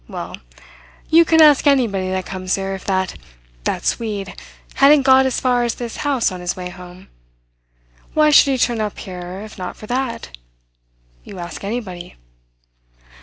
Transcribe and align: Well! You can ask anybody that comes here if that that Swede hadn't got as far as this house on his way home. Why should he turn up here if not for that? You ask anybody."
Well! 0.09 0.35
You 1.09 1.25
can 1.25 1.43
ask 1.43 1.67
anybody 1.67 2.09
that 2.09 2.25
comes 2.25 2.55
here 2.55 2.73
if 2.73 2.83
that 2.85 3.13
that 3.65 3.85
Swede 3.85 4.33
hadn't 4.73 5.03
got 5.03 5.27
as 5.27 5.39
far 5.39 5.61
as 5.63 5.75
this 5.75 5.97
house 5.97 6.31
on 6.31 6.41
his 6.41 6.55
way 6.55 6.69
home. 6.69 7.07
Why 8.15 8.31
should 8.31 8.49
he 8.49 8.57
turn 8.57 8.81
up 8.81 8.97
here 8.97 9.41
if 9.45 9.59
not 9.59 9.75
for 9.77 9.85
that? 9.85 10.35
You 11.23 11.37
ask 11.37 11.63
anybody." 11.63 12.15